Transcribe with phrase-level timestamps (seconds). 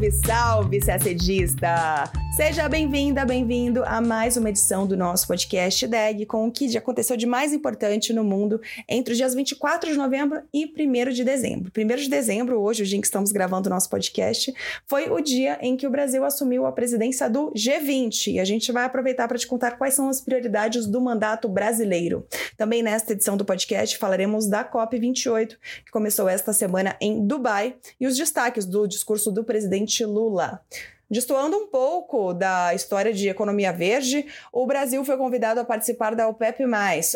[0.00, 2.10] Salve, salve, CACDista!
[2.42, 7.14] Seja bem-vinda, bem-vindo a mais uma edição do nosso podcast DEG com o que aconteceu
[7.14, 8.58] de mais importante no mundo
[8.88, 11.70] entre os dias 24 de novembro e 1 de dezembro.
[11.76, 14.54] 1 de dezembro, hoje, o dia em que estamos gravando o nosso podcast,
[14.86, 18.72] foi o dia em que o Brasil assumiu a presidência do G20 e a gente
[18.72, 22.26] vai aproveitar para te contar quais são as prioridades do mandato brasileiro.
[22.56, 28.06] Também nesta edição do podcast falaremos da COP28, que começou esta semana em Dubai, e
[28.06, 30.62] os destaques do discurso do presidente Lula.
[31.10, 36.28] Destoando um pouco da história de economia verde, o Brasil foi convidado a participar da
[36.28, 36.62] OPEP,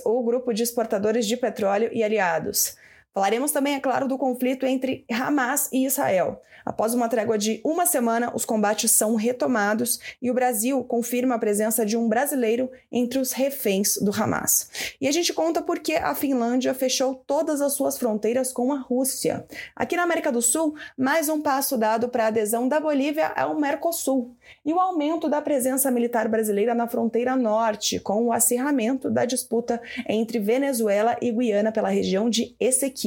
[0.05, 2.77] o grupo de exportadores de petróleo e aliados.
[3.14, 6.42] Falaremos também, é claro, do conflito entre Hamas e Israel.
[6.64, 11.38] Após uma trégua de uma semana, os combates são retomados e o Brasil confirma a
[11.38, 14.96] presença de um brasileiro entre os reféns do Hamas.
[15.00, 18.79] E a gente conta por que a Finlândia fechou todas as suas fronteiras com a
[18.80, 19.46] Rússia.
[19.76, 23.54] Aqui na América do Sul, mais um passo dado para a adesão da Bolívia ao
[23.60, 24.34] Mercosul
[24.65, 29.80] e o aumento da presença militar brasileira na fronteira norte, com o acirramento da disputa
[30.09, 33.04] entre Venezuela e Guiana pela região de Essequibo.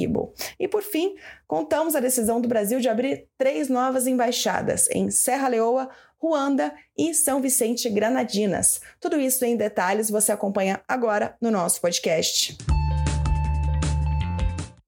[0.59, 1.16] E por fim,
[1.48, 7.14] contamos a decisão do Brasil de abrir três novas embaixadas em Serra Leoa, Ruanda e
[7.14, 8.81] São Vicente Granadinas.
[9.00, 12.58] Tudo isso em detalhes você acompanha agora no nosso podcast.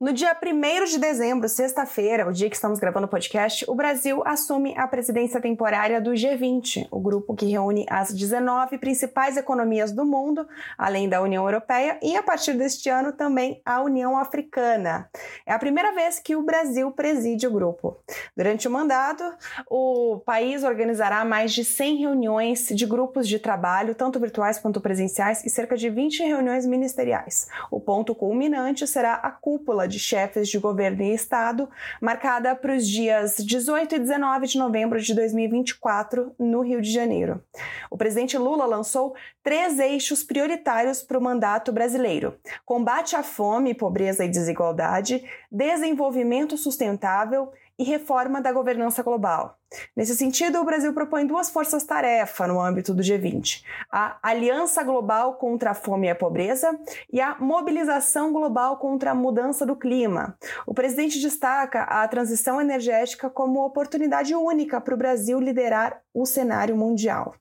[0.01, 4.23] No dia 1 de dezembro, sexta-feira, o dia que estamos gravando o podcast, o Brasil
[4.25, 10.05] assume a presidência temporária do G20, o grupo que reúne as 19 principais economias do
[10.05, 15.09] mundo, além da União Europeia, e a partir deste ano também a União Africana.
[15.45, 17.97] É a primeira vez que o Brasil preside o grupo.
[18.37, 19.21] Durante o mandato,
[19.69, 25.43] o país organizará mais de 100 reuniões de grupos de trabalho, tanto virtuais quanto presenciais,
[25.45, 27.49] e cerca de 20 reuniões ministeriais.
[27.69, 32.87] O ponto culminante será a cúpula de chefes de governo e Estado, marcada para os
[32.87, 37.43] dias 18 e 19 de novembro de 2024, no Rio de Janeiro.
[37.89, 39.13] O presidente Lula lançou
[39.43, 47.51] três eixos prioritários para o mandato brasileiro: combate à fome, pobreza e desigualdade, desenvolvimento sustentável
[47.77, 49.58] e reforma da governança global.
[49.95, 55.71] Nesse sentido, o Brasil propõe duas forças-tarefa no âmbito do G20: a Aliança Global contra
[55.71, 56.77] a Fome e a Pobreza
[57.11, 60.37] e a Mobilização Global contra a Mudança do Clima.
[60.65, 66.75] O presidente destaca a transição energética como oportunidade única para o Brasil liderar o cenário
[66.75, 67.35] mundial.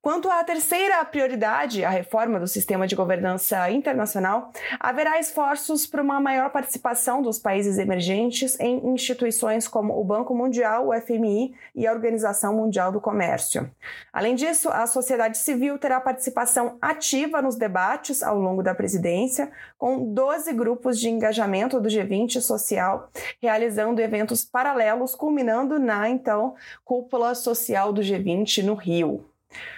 [0.00, 6.20] Quanto à terceira prioridade, a reforma do sistema de governança internacional, haverá esforços para uma
[6.20, 11.92] maior participação dos países emergentes em instituições como o Banco Mundial, o FMI e a
[11.92, 13.70] Organização Mundial do Comércio.
[14.12, 20.12] Além disso, a sociedade civil terá participação ativa nos debates ao longo da presidência, com
[20.12, 23.10] 12 grupos de engajamento do G20 social
[23.40, 26.54] realizando eventos paralelos, culminando na então
[26.84, 29.24] cúpula social do G20 no Rio.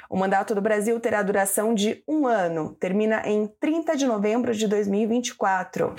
[0.08, 4.66] O mandato do Brasil terá duração de um ano, termina em 30 de novembro de
[4.66, 5.94] 2024.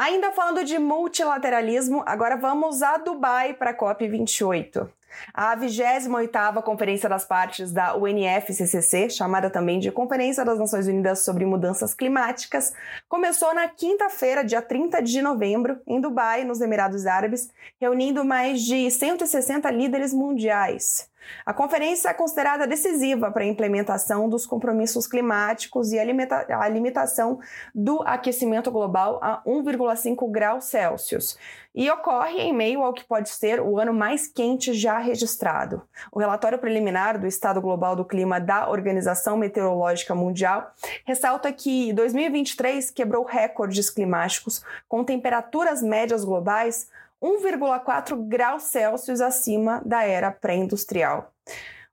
[0.00, 4.88] Ainda falando de multilateralismo, agora vamos a Dubai para a COP28.
[5.34, 11.44] A 28ª Conferência das Partes da UNFCCC, chamada também de Conferência das Nações Unidas sobre
[11.44, 12.72] Mudanças Climáticas,
[13.10, 18.90] começou na quinta-feira, dia 30 de novembro, em Dubai, nos Emirados Árabes, reunindo mais de
[18.90, 21.09] 160 líderes mundiais.
[21.44, 26.68] A conferência é considerada decisiva para a implementação dos compromissos climáticos e a, limita a
[26.68, 27.40] limitação
[27.74, 31.38] do aquecimento global a 1,5 graus Celsius
[31.74, 35.82] e ocorre em meio ao que pode ser o ano mais quente já registrado.
[36.10, 40.72] O relatório preliminar do Estado Global do Clima da Organização Meteorológica Mundial
[41.04, 46.88] ressalta que 2023 quebrou recordes climáticos com temperaturas médias globais
[47.22, 51.32] 1,4 graus Celsius acima da era pré-industrial.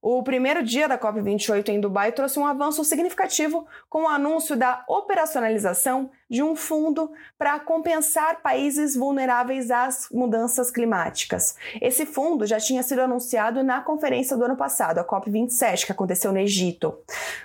[0.02, 4.86] O primeiro dia da COP28 em Dubai trouxe um avanço significativo com o anúncio da
[4.88, 11.56] operacionalização de um fundo para compensar países vulneráveis às mudanças climáticas.
[11.82, 16.32] Esse fundo já tinha sido anunciado na conferência do ano passado, a COP27, que aconteceu
[16.32, 16.98] no Egito.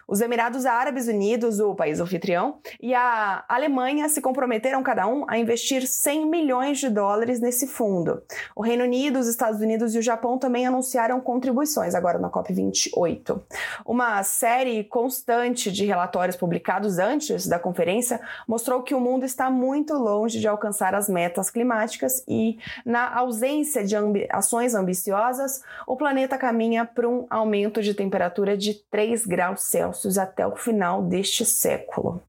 [0.09, 5.39] Os Emirados Árabes Unidos, o país anfitrião, e a Alemanha se comprometeram cada um a
[5.39, 8.23] investir 100 milhões de dólares nesse fundo.
[8.57, 13.41] O Reino Unido, os Estados Unidos e o Japão também anunciaram contribuições agora na COP28.
[13.87, 19.51] Uma série constante de relatórios publicados antes da conferência mostrou mostrou que o mundo está
[19.51, 25.97] muito longe de alcançar as metas climáticas e, na ausência de ambi ações ambiciosas, o
[25.97, 31.45] planeta caminha para um aumento de temperatura de 3 graus Celsius até o final deste
[31.45, 32.23] século.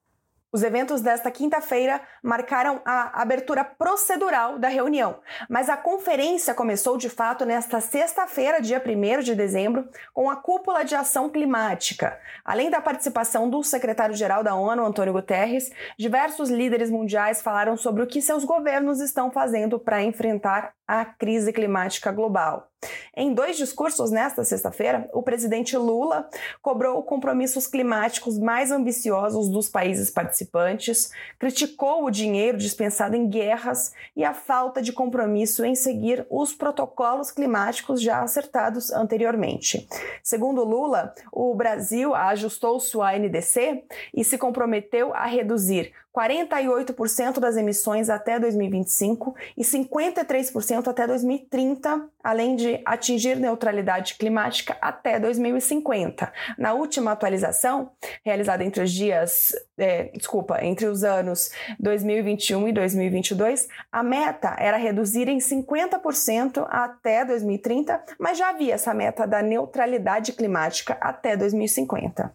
[0.53, 5.19] Os eventos desta quinta-feira marcaram a abertura procedural da reunião,
[5.49, 10.85] mas a conferência começou de fato nesta sexta-feira, dia 1 de dezembro, com a cúpula
[10.85, 12.19] de ação climática.
[12.45, 18.07] Além da participação do secretário-geral da ONU, Antônio Guterres, diversos líderes mundiais falaram sobre o
[18.07, 22.72] que seus governos estão fazendo para enfrentar a crise climática global.
[23.15, 26.29] Em dois discursos nesta sexta-feira, o presidente Lula
[26.61, 34.23] cobrou compromissos climáticos mais ambiciosos dos países participantes, criticou o dinheiro dispensado em guerras e
[34.23, 39.87] a falta de compromisso em seguir os protocolos climáticos já acertados anteriormente.
[40.21, 43.83] Segundo Lula, o Brasil ajustou sua NDC
[44.13, 52.55] e se comprometeu a reduzir 48% das emissões até 2025 e 53% até 2030, além
[52.55, 56.31] de atingir neutralidade climática até 2050.
[56.57, 57.91] Na última atualização,
[58.23, 64.77] realizada entre os dias, é, desculpa, entre os anos 2021 e 2022, a meta era
[64.77, 72.31] reduzir em 50% até 2030, mas já havia essa meta da neutralidade climática até 2050.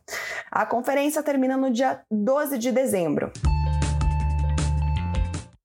[0.50, 3.30] A conferência termina no dia 12 de dezembro.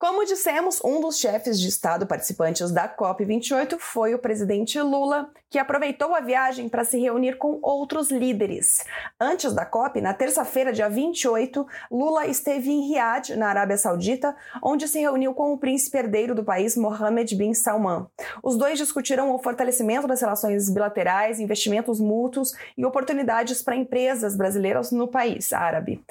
[0.04, 5.60] Como dissemos, um dos chefes de Estado participantes da COP28 foi o presidente Lula, que
[5.60, 8.84] aproveitou a viagem para se reunir com outros líderes.
[9.22, 14.88] Antes da COP, na terça-feira, dia 28, Lula esteve em Riad, na Arábia Saudita, onde
[14.88, 18.08] se reuniu com o príncipe herdeiro do país, Mohammed bin Salman.
[18.42, 24.92] Os dois discutiram o fortalecimento das relações bilaterais, investimentos mútuos e oportunidades para empresas brasileiras
[24.92, 26.04] no país árabe.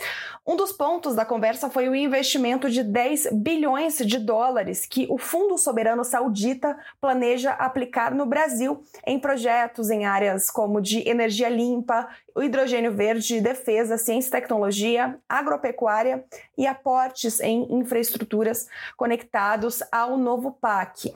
[0.46, 5.18] Um dos pontos da conversa foi o investimento de 10 bilhões de dólares que o
[5.18, 9.31] Fundo Soberano Saudita planeja aplicar no Brasil em projetos
[9.90, 16.24] em áreas como de energia limpa, hidrogênio verde, defesa, ciência e tecnologia, agropecuária
[16.56, 21.14] e aportes em infraestruturas conectados ao novo PAC.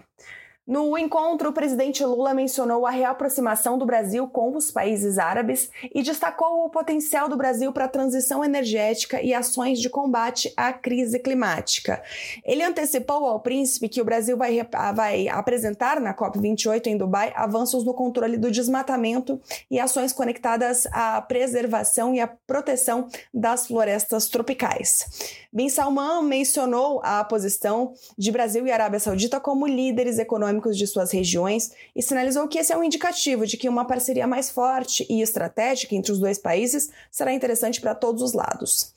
[0.66, 6.02] No encontro, o presidente Lula mencionou a reaproximação do Brasil com os países árabes e
[6.02, 11.20] destacou o potencial do Brasil para a transição energética e ações de combate à crise
[11.20, 12.02] climática.
[12.44, 14.60] Ele antecipou ao príncipe que o Brasil vai,
[14.92, 19.40] vai apresentar na COP28 em Dubai avanços no controle do desmatamento
[19.70, 25.36] e ações conectadas à preservação e à proteção das florestas tropicais.
[25.52, 30.86] Bin Salman mencionou a posição de Brasil e Arábia Saudita como líderes econômicos econômicos de
[30.86, 35.06] suas regiões e sinalizou que esse é um indicativo de que uma parceria mais forte
[35.08, 38.94] e estratégica entre os dois países será interessante para todos os lados.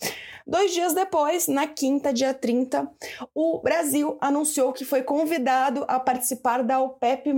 [0.47, 2.89] Dois dias depois, na quinta, dia 30,
[3.35, 7.29] o Brasil anunciou que foi convidado a participar da OPEP.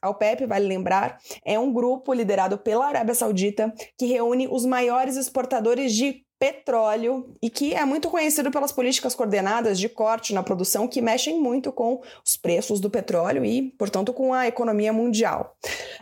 [0.00, 5.16] A OPEP, vale lembrar, é um grupo liderado pela Arábia Saudita que reúne os maiores
[5.16, 10.88] exportadores de petróleo e que é muito conhecido pelas políticas coordenadas de corte na produção
[10.88, 15.54] que mexem muito com os preços do petróleo e, portanto, com a economia mundial.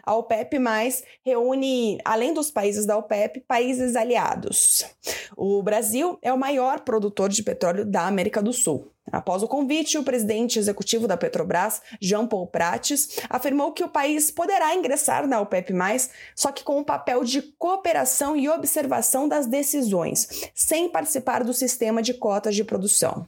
[0.05, 0.56] A OPEP
[1.26, 4.87] reúne, além dos países da OPEP, países aliados.
[5.37, 8.93] O Brasil é o maior produtor de petróleo da América do Sul.
[9.12, 14.31] Após o convite, o presidente executivo da Petrobras, Jean Paul Prates, afirmou que o país
[14.31, 15.75] poderá ingressar na OPEP+,
[16.34, 22.02] só que com um papel de cooperação e observação das decisões, sem participar do sistema
[22.02, 23.26] de cotas de produção.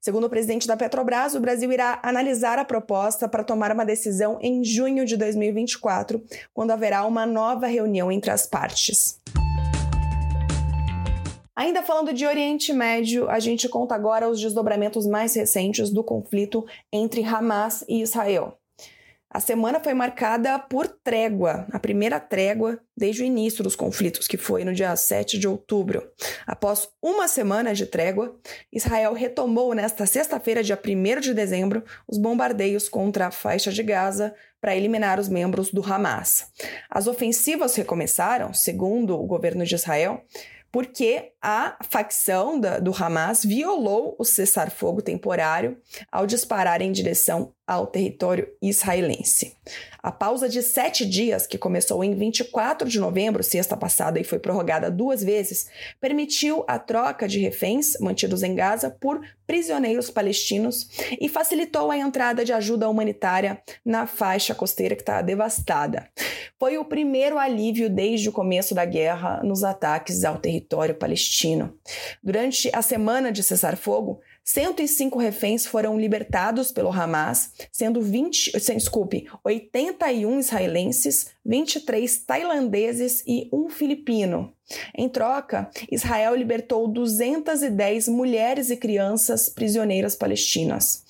[0.00, 4.38] Segundo o presidente da Petrobras, o Brasil irá analisar a proposta para tomar uma decisão
[4.40, 6.22] em junho de 2024,
[6.54, 9.18] quando haverá uma nova reunião entre as partes.
[11.58, 16.64] Ainda falando de Oriente Médio, a gente conta agora os desdobramentos mais recentes do conflito
[16.92, 18.56] entre Hamas e Israel.
[19.28, 24.36] A semana foi marcada por trégua, a primeira trégua desde o início dos conflitos, que
[24.36, 26.08] foi no dia 7 de outubro.
[26.46, 28.38] Após uma semana de trégua,
[28.72, 34.32] Israel retomou nesta sexta-feira, dia 1 de dezembro, os bombardeios contra a faixa de Gaza
[34.60, 36.52] para eliminar os membros do Hamas.
[36.88, 40.24] As ofensivas recomeçaram, segundo o governo de Israel,
[40.70, 45.78] porque a facção da, do Hamas violou o cessar-fogo temporário
[46.10, 49.54] ao disparar em direção ao território israelense.
[50.02, 54.38] A pausa de sete dias, que começou em 24 de novembro, sexta passada, e foi
[54.38, 55.68] prorrogada duas vezes,
[56.00, 60.88] permitiu a troca de reféns mantidos em Gaza por prisioneiros palestinos
[61.20, 66.08] e facilitou a entrada de ajuda humanitária na faixa costeira que está devastada.
[66.58, 70.57] Foi o primeiro alívio desde o começo da guerra nos ataques ao território
[70.98, 71.78] palestino.
[72.22, 80.40] Durante a semana de cessar-fogo, 105 reféns foram libertados pelo Hamas, sendo 20, desculpe, 81
[80.40, 84.50] israelenses, 23 tailandeses e um filipino.
[84.96, 91.04] Em troca, Israel libertou 210 mulheres e crianças prisioneiras palestinas.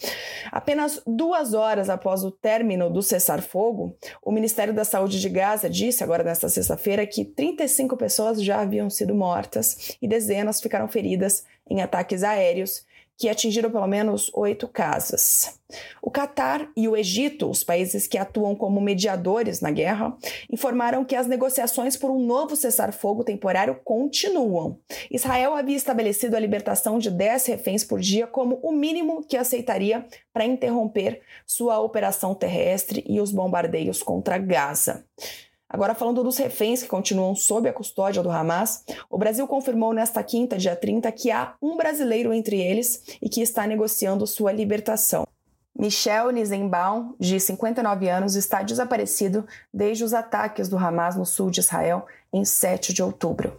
[0.50, 6.02] Apenas duas horas após o término do cessar-fogo, o Ministério da Saúde de Gaza disse,
[6.02, 11.82] agora nesta sexta-feira, que 35 pessoas já haviam sido mortas e dezenas ficaram feridas em
[11.82, 12.87] ataques aéreos
[13.18, 15.58] que atingiram pelo menos oito casas.
[16.00, 20.16] O Catar e o Egito, os países que atuam como mediadores na guerra,
[20.50, 24.78] informaram que as negociações por um novo cessar-fogo temporário continuam.
[25.10, 30.06] Israel havia estabelecido a libertação de 10 reféns por dia como o mínimo que aceitaria
[30.32, 35.04] para interromper sua operação terrestre e os bombardeios contra Gaza.
[35.70, 40.22] Agora, falando dos reféns que continuam sob a custódia do Hamas, o Brasil confirmou nesta
[40.22, 45.26] quinta, dia 30, que há um brasileiro entre eles e que está negociando sua libertação.
[45.78, 51.60] Michel Nizenbaum, de 59 anos, está desaparecido desde os ataques do Hamas no sul de
[51.60, 53.58] Israel em 7 de outubro.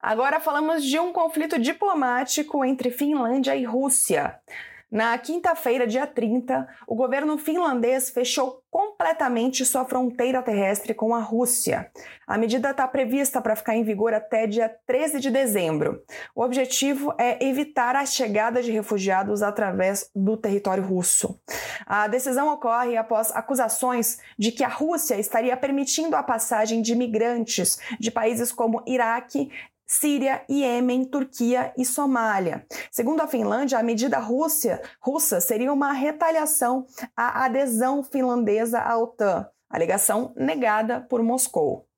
[0.00, 4.40] Agora falamos de um conflito diplomático entre Finlândia e Rússia.
[4.90, 11.90] Na quinta-feira, dia 30, o governo finlandês fechou completamente sua fronteira terrestre com a Rússia.
[12.26, 16.02] A medida está prevista para ficar em vigor até dia 13 de dezembro.
[16.34, 21.38] O objetivo é evitar a chegada de refugiados através do território russo.
[21.84, 27.78] A decisão ocorre após acusações de que a Rússia estaria permitindo a passagem de migrantes
[28.00, 29.50] de países como Iraque,
[29.90, 32.66] Síria, Iêmen, Turquia e Somália.
[32.92, 36.84] Segundo a Finlândia, a medida Rússia, russa seria uma retaliação
[37.16, 41.88] à adesão finlandesa à OTAN, alegação negada por Moscou.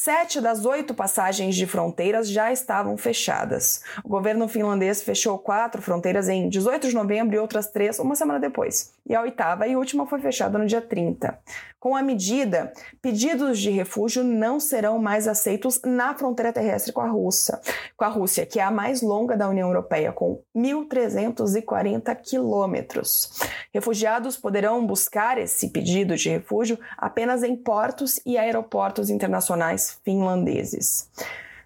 [0.00, 3.82] Sete das oito passagens de fronteiras já estavam fechadas.
[4.04, 8.38] O governo finlandês fechou quatro fronteiras em 18 de novembro e outras três uma semana
[8.38, 8.92] depois.
[9.04, 11.36] E a oitava e última foi fechada no dia 30.
[11.80, 17.08] Com a medida, pedidos de refúgio não serão mais aceitos na fronteira terrestre com a
[17.08, 17.60] Rússia,
[17.96, 23.40] com a Rússia, que é a mais longa da União Europeia, com 1.340 quilômetros.
[23.72, 31.08] Refugiados poderão buscar esse pedido de refúgio apenas em portos e aeroportos internacionais finlandeses.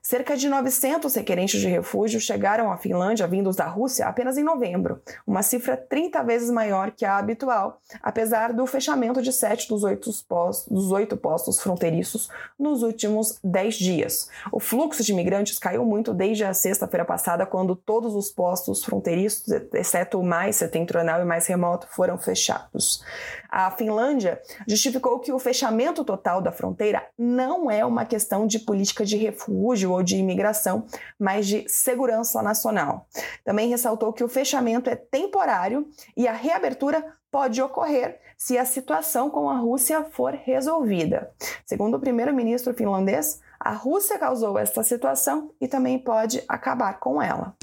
[0.05, 5.01] Cerca de 900 requerentes de refúgio chegaram à Finlândia vindos da Rússia apenas em novembro,
[5.25, 10.11] uma cifra 30 vezes maior que a habitual, apesar do fechamento de sete dos oito
[10.29, 10.91] postos,
[11.23, 14.29] postos fronteiriços nos últimos 10 dias.
[14.51, 19.49] O fluxo de imigrantes caiu muito desde a sexta-feira passada, quando todos os postos fronteiriços,
[19.73, 23.05] exceto o mais setentrional e mais remoto, foram fechados.
[23.53, 29.05] A Finlândia justificou que o fechamento total da fronteira não é uma questão de política
[29.05, 30.87] de refúgio ou de imigração,
[31.19, 33.07] mas de segurança nacional.
[33.45, 39.29] Também ressaltou que o fechamento é temporário e a reabertura pode ocorrer se a situação
[39.29, 41.31] com a Rússia for resolvida.
[41.67, 47.55] Segundo o primeiro-ministro finlandês, a Rússia causou esta situação e também pode acabar com ela.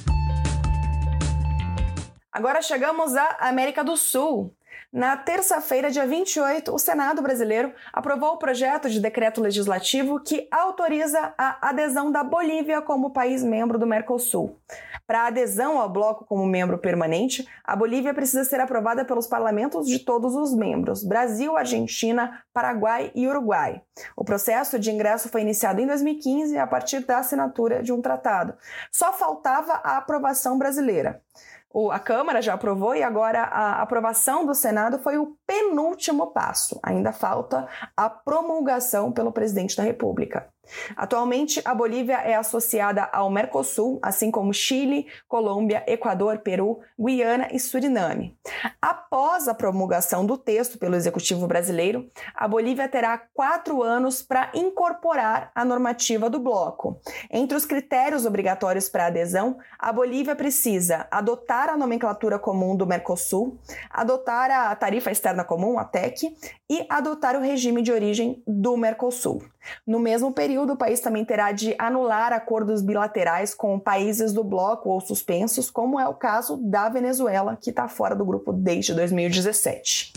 [2.31, 4.55] Agora chegamos à América do Sul.
[4.91, 11.31] Na terça-feira, dia 28, o Senado brasileiro aprovou o projeto de decreto legislativo que autoriza
[11.37, 14.59] a adesão da Bolívia como país membro do Mercosul.
[15.05, 19.87] Para a adesão ao bloco como membro permanente, a Bolívia precisa ser aprovada pelos parlamentos
[19.87, 23.83] de todos os membros: Brasil, Argentina, Paraguai e Uruguai.
[24.17, 28.55] O processo de ingresso foi iniciado em 2015 a partir da assinatura de um tratado.
[28.91, 31.21] Só faltava a aprovação brasileira.
[31.71, 36.79] O, a Câmara já aprovou e agora a aprovação do Senado foi o penúltimo passo.
[36.81, 40.47] Ainda falta a promulgação pelo presidente da República.
[40.95, 47.59] Atualmente, a Bolívia é associada ao Mercosul, assim como Chile, Colômbia, Equador, Peru, Guiana e
[47.59, 48.37] Suriname.
[48.81, 55.51] Após a promulgação do texto pelo Executivo brasileiro, a Bolívia terá quatro anos para incorporar
[55.53, 56.99] a normativa do bloco.
[57.31, 63.59] Entre os critérios obrigatórios para adesão, a Bolívia precisa adotar a nomenclatura comum do Mercosul,
[63.89, 66.35] adotar a tarifa externa comum, a TEC,
[66.69, 69.43] e adotar o regime de origem do Mercosul.
[69.85, 74.89] No mesmo período, o país também terá de anular acordos bilaterais com países do bloco
[74.89, 80.13] ou suspensos, como é o caso da Venezuela, que está fora do grupo desde 2017.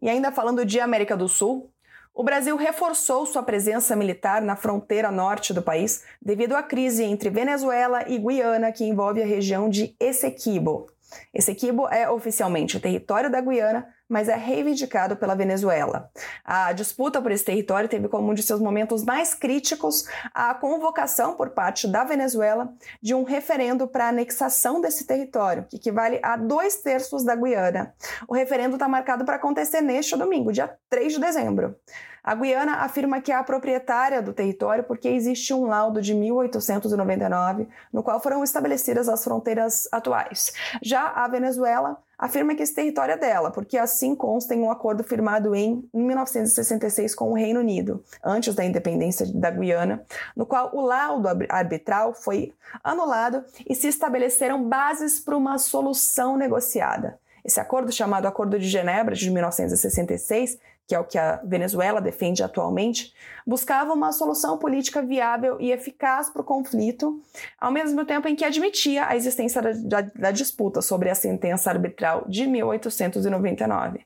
[0.00, 1.70] E ainda falando de América do Sul,
[2.14, 7.30] o Brasil reforçou sua presença militar na fronteira norte do país devido à crise entre
[7.30, 10.90] Venezuela e Guiana, que envolve a região de Essequibo.
[11.32, 16.10] Essequibo é oficialmente o território da Guiana, mas é reivindicado pela Venezuela.
[16.44, 21.34] A disputa por esse território teve como um de seus momentos mais críticos a convocação
[21.34, 22.72] por parte da Venezuela
[23.02, 27.94] de um referendo para anexação desse território, que equivale a dois terços da Guiana.
[28.26, 31.76] O referendo está marcado para acontecer neste domingo, dia 3 de dezembro.
[32.22, 37.68] A Guiana afirma que é a proprietária do território porque existe um laudo de 1899
[37.92, 40.52] no qual foram estabelecidas as fronteiras atuais.
[40.82, 45.04] Já a Venezuela afirma que esse território é dela, porque assim consta em um acordo
[45.04, 50.80] firmado em 1966 com o Reino Unido, antes da independência da Guiana, no qual o
[50.80, 57.18] laudo arbitral foi anulado e se estabeleceram bases para uma solução negociada.
[57.44, 60.58] Esse acordo, chamado Acordo de Genebra de 1966,
[60.88, 63.12] que é o que a Venezuela defende atualmente,
[63.46, 67.22] buscava uma solução política viável e eficaz para o conflito,
[67.60, 71.68] ao mesmo tempo em que admitia a existência da, da, da, disputa sobre a sentença
[71.68, 74.00] arbitral de 1899.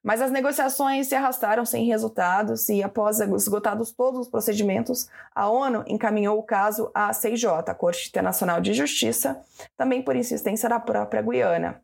[0.00, 5.82] Mas as negociações se arrastaram sem resultados e, após esgotados todos os procedimentos, a ONU
[5.88, 9.40] encaminhou o caso à CIJ, a Corte Internacional de Justiça,
[9.76, 11.82] também por insistência da própria Guiana.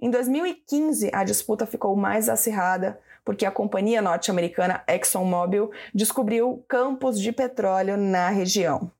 [0.00, 7.30] Em 2015, a disputa ficou mais acirrada porque a companhia norte-americana ExxonMobil descobriu campos de
[7.30, 8.90] petróleo na região.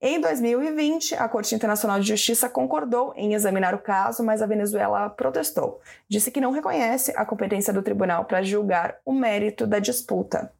[0.00, 5.10] Em 2020, a Corte Internacional de Justiça concordou em examinar o caso, mas a Venezuela
[5.10, 5.80] protestou.
[6.08, 10.52] Disse que não reconhece a competência do tribunal para julgar o mérito da disputa.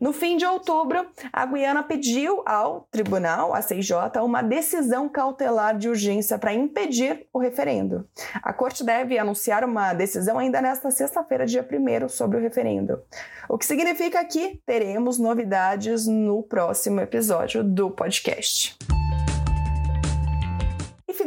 [0.00, 5.88] No fim de outubro, a Guiana pediu ao tribunal, a CIJ, uma decisão cautelar de
[5.88, 8.06] urgência para impedir o referendo.
[8.42, 13.00] A corte deve anunciar uma decisão ainda nesta sexta-feira, dia 1 sobre o referendo.
[13.48, 18.76] O que significa que teremos novidades no próximo episódio do podcast.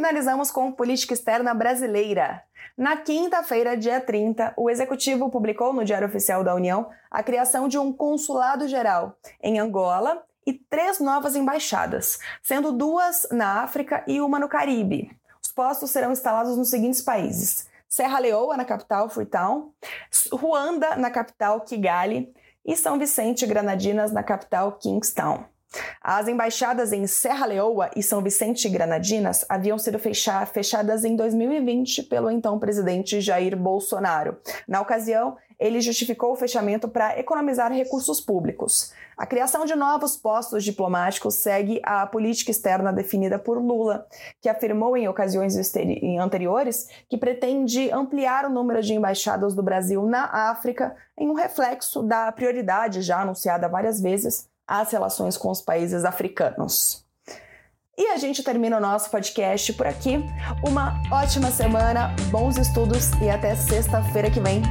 [0.02, 2.42] Finalizamos com política externa brasileira.
[2.76, 7.78] Na quinta-feira, dia 30, o Executivo publicou no Diário Oficial da União a criação de
[7.78, 14.40] um consulado geral em Angola e três novas embaixadas, sendo duas na África e uma
[14.40, 15.16] no Caribe.
[15.40, 19.70] Os postos serão instalados nos seguintes países: Serra Leoa, na capital Freetown,
[20.32, 22.34] Ruanda, na capital Kigali,
[22.66, 25.51] e São Vicente e Granadinas, na capital Kingstown.
[26.00, 32.02] As embaixadas em Serra Leoa e São Vicente e Granadinas haviam sido fechadas em 2020
[32.04, 34.36] pelo então presidente Jair Bolsonaro.
[34.66, 38.92] Na ocasião, ele justificou o fechamento para economizar recursos públicos.
[39.16, 44.04] A criação de novos postos diplomáticos segue a política externa definida por Lula,
[44.40, 45.56] que afirmou em ocasiões
[46.20, 52.02] anteriores que pretende ampliar o número de embaixadas do Brasil na África, em um reflexo
[52.02, 57.04] da prioridade já anunciada várias vezes às relações com os países africanos.
[57.96, 60.18] E a gente termina o nosso podcast por aqui.
[60.66, 64.62] Uma ótima semana, bons estudos e até sexta-feira que vem.